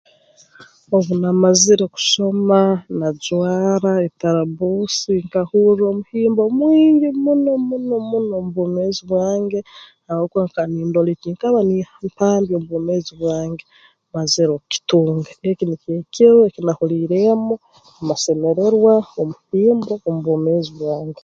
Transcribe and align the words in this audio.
Obu 0.95 1.13
namazire 1.21 1.85
kusoma 1.95 2.59
najwara 2.99 3.91
etarabbuusi 4.07 5.11
nkahurra 5.25 5.83
omuhimbo 5.93 6.41
mwingi 6.57 7.07
muno 7.23 7.51
muno 7.69 7.95
muno 8.09 8.35
mu 8.45 8.51
bwomeezi 8.53 9.01
bwange 9.09 9.59
habwokuba 10.07 10.41
nkaba 10.47 10.65
nindora 10.71 11.09
eki 11.13 11.27
nkaba 11.33 11.59
nimpambya 11.67 12.53
omu 12.55 12.67
bwomeezi 12.69 13.11
bwange 13.21 13.63
mazire 14.13 14.51
okukutunga 14.53 15.29
eki 15.49 15.63
nikyo 15.65 15.91
ekiro 16.01 16.39
eki 16.47 16.59
nahuuliireemu 16.63 17.53
amasemererwa 18.01 18.93
omuhimbo 19.19 19.93
omu 20.07 20.19
bwomeezi 20.25 20.71
bwange 20.79 21.19